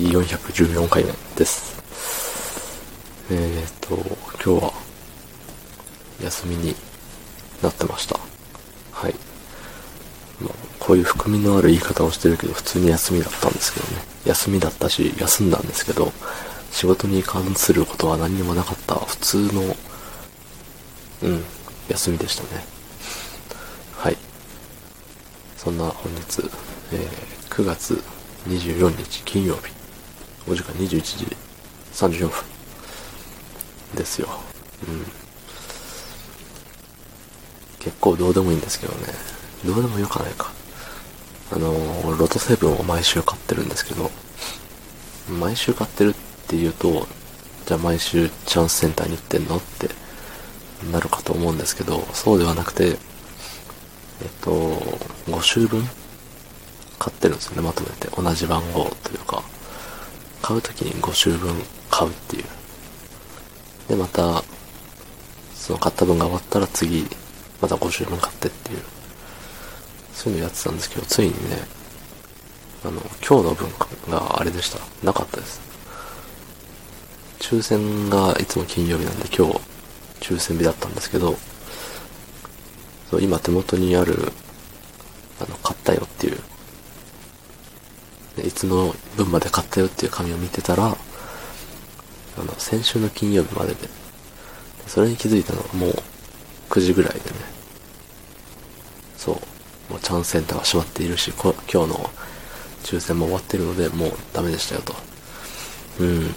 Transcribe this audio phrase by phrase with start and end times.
[0.00, 1.76] 414回目です。
[3.30, 3.96] えーと、
[4.44, 4.72] 今日は
[6.22, 6.74] 休みに
[7.62, 8.18] なってました。
[8.92, 9.14] はい。
[10.40, 14.02] まあ、こういう含みのある言い方をしてるけど、普通に休みだったんですけどね。
[14.26, 16.12] 休みだったし、休んだんですけど、
[16.70, 19.62] 仕事に関することは何にもなかった普通の、
[21.22, 21.44] うん、
[21.88, 22.64] 休みでしたね。
[23.96, 24.16] はい。
[25.56, 26.42] そんな本日、
[26.92, 27.94] えー9月
[28.46, 29.72] 24日金曜日、
[30.48, 31.36] お時間21時
[31.92, 32.44] 34分
[33.94, 34.28] ですよ。
[34.88, 35.04] うん。
[37.80, 39.12] 結構どうでもいいんですけどね。
[39.64, 40.52] どうでもよかないか。
[41.52, 44.10] あのー、ロトセブンを毎週買ってるんですけど、
[45.40, 46.12] 毎週買ってるっ
[46.48, 47.06] て言うと、
[47.66, 49.88] じゃあ毎週チャンスセンターに行ってんのって
[50.92, 52.96] なるかと思うんですけど、そうではなくて、えっ
[54.40, 54.50] と、
[55.26, 55.82] 5週分
[56.98, 58.08] 買ってるんですよね、まとめて。
[58.08, 59.42] 同じ番号というか、
[60.46, 61.56] 買うときに5週分
[61.90, 62.44] 買うっていう。
[63.88, 64.44] で、また、
[65.56, 67.04] その買った分が終わったら次、
[67.60, 68.78] また5週分買ってっていう。
[70.12, 71.58] そういうのやってたんですけど、ついにね、
[72.84, 73.68] あの、今日の分
[74.08, 74.78] があれでした。
[75.04, 75.60] なかったです。
[77.40, 79.58] 抽選がいつも金曜日なんで今日、
[80.20, 81.34] 抽選日だったんですけど、
[83.10, 84.30] そう、今手元にある、
[85.40, 86.38] あの、買ったよっていう、
[88.44, 93.88] いつの分まで買ったよっていう紙を見てたら、あの、先週の金曜日までで、
[94.86, 96.02] それに気づいたのがもう
[96.70, 97.24] 9時ぐらいでね、
[99.16, 102.10] そう、もうチャンスセンターが閉まっているし、今日の
[102.82, 104.94] 抽選も終わってるので、もうダメでしたよと。
[106.00, 106.34] うん。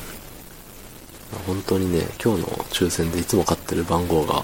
[1.46, 4.44] 本当にね、今日の抽選でいつも買ってる番号が、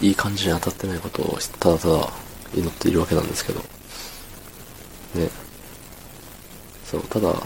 [0.00, 2.08] いい感じに当たってないことをただただ
[2.54, 3.60] 祈っているわけなんですけど。
[5.14, 5.43] ね。
[6.94, 7.38] そう、ただ、あの、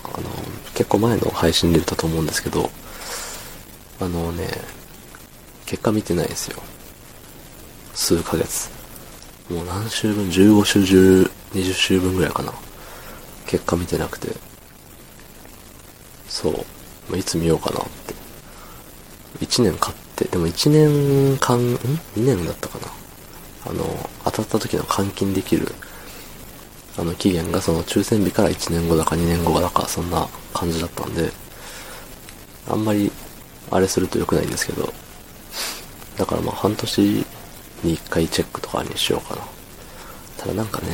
[0.75, 2.71] 結構前の配信で言ったと思うんですけど、
[4.01, 4.47] あのね、
[5.65, 6.63] 結果見てないんですよ。
[7.95, 8.71] 数ヶ月。
[9.51, 12.53] もう何週分 ?15 週、10、20週分ぐらいかな。
[13.47, 14.29] 結果見てなくて。
[16.29, 16.67] そ
[17.11, 17.17] う。
[17.17, 18.15] いつ見ようかなって。
[19.45, 22.93] 1年買って、でも1年間、ん ?2 年だったかな。
[23.71, 25.75] あの、当たった時の換金できる、
[26.99, 31.31] あの期限がその抽選日から1年後だか2年後だか、そんな感じだったんで、
[32.69, 33.13] あんまり、
[33.71, 34.93] あれすると良くないんですけど、
[36.17, 36.99] だからまあ半年
[37.85, 39.43] に1回チェックとかにしようかな。
[40.39, 40.89] ただなんかね、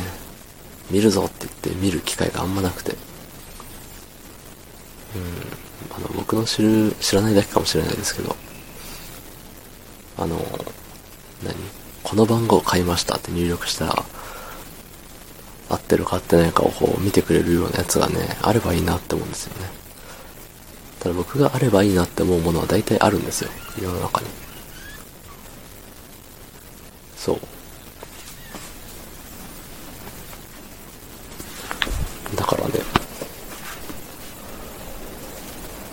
[0.91, 2.95] 見るぞって言って見る機会があんまなくて、う
[5.17, 8.35] ん、あの、僕の知る、知らないだけかもしれないですけど、
[10.17, 10.35] あの、
[11.43, 11.55] 何？
[12.03, 14.05] この番号買いましたって入力したら、
[15.69, 19.69] 合ってるか合ってないかをこう見てくれるようなやつがね、あればいいなって思うんですよね。
[20.99, 23.49] ただ僕があればいいなって思うものは大体あるんですよ。
[23.81, 24.27] 世の中に。
[27.15, 27.39] そう。
[32.35, 32.73] だからね、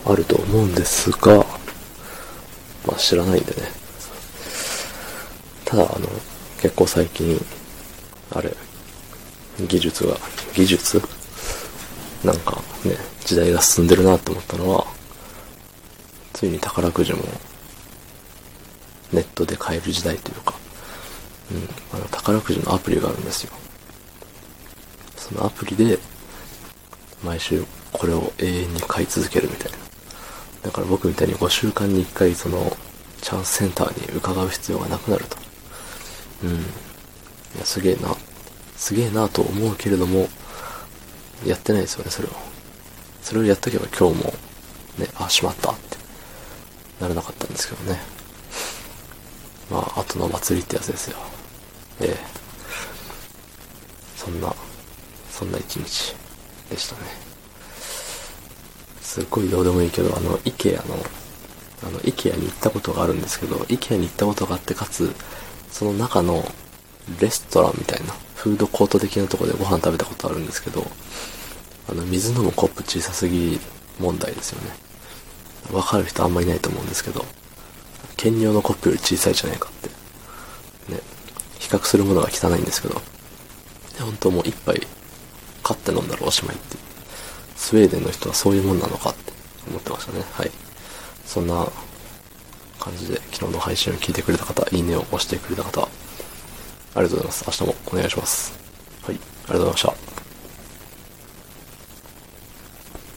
[0.04, 1.36] あると思うんですが、
[2.86, 3.68] まあ知らないんでね。
[5.64, 6.08] ただあの、
[6.60, 7.38] 結構最近、
[8.30, 8.54] あれ、
[9.60, 10.16] 技術が、
[10.54, 11.02] 技術？
[12.24, 14.86] なんかね、時代が進んでるなって思ったのは、
[16.32, 17.22] ついに宝くじも、
[19.12, 20.54] ネットで買える時代というか、
[21.50, 23.52] うん、あの、宝くじのアプリがあるんですよ。
[25.16, 25.98] そのアプリで、
[27.24, 29.78] 毎週これを永遠に買い続けるみたいな。
[30.62, 32.76] だから僕みたいに5週間に1回その、
[33.20, 35.36] チャンスセンターに伺う必要がなくなると。
[36.44, 36.50] うん。
[36.50, 36.54] い
[37.58, 38.16] や、すげえな。
[38.82, 40.28] すげえなと思うけれども、
[41.46, 42.32] やってないですよね、それを。
[43.22, 44.34] それをやっとけば今日も、
[44.98, 45.96] ね、あ、しまったって、
[47.00, 48.00] ならなかったんですけどね。
[49.70, 51.18] まあ、後の祭りってやつですよ。
[52.00, 52.16] ええ。
[54.16, 54.52] そんな、
[55.30, 56.16] そんな一日
[56.68, 57.02] でしたね。
[59.00, 60.96] すっごいどうでもいいけど、あの、イケアの、
[61.86, 65.14] あの、イケアに行ったことがあるんですけど、イケアに行ったことがあって、かつ、
[65.70, 66.44] その中の
[67.20, 68.12] レストランみたいな、
[68.42, 70.84] フードコート的なとこでご飯食べたことあるんですけど、
[71.88, 73.60] あの、水飲むコップ小さすぎ
[74.00, 74.70] 問題ですよね。
[75.70, 77.24] わかる人あんまりいないと思うんですけど、
[78.16, 79.88] 兼用のコップより小さいじゃないかって。
[80.92, 81.00] ね。
[81.60, 83.00] 比較するものが汚いんですけど、
[84.00, 84.88] 本当もう一杯
[85.62, 86.76] 買って飲んだらおしまいって。
[87.54, 89.32] スウェーデンの人はそういうもんなのかって
[89.68, 90.24] 思ってましたね。
[90.32, 90.50] はい。
[91.24, 91.64] そんな
[92.80, 95.88] 感じで昨日の配信を聞いてくれた方、いいねを押してくれた方、
[96.94, 97.44] ありがとうございます。
[97.46, 98.52] 明日もお願いします。
[99.02, 99.14] はい。
[99.14, 100.01] ありがとうございました。